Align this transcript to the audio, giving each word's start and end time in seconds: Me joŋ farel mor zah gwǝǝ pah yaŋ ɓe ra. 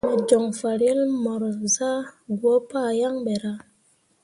Me 0.07 0.13
joŋ 0.27 0.45
farel 0.59 0.99
mor 1.23 1.43
zah 1.75 2.01
gwǝǝ 2.39 2.53
pah 2.69 2.89
yaŋ 2.99 3.15
ɓe 3.25 3.33
ra. 3.43 3.53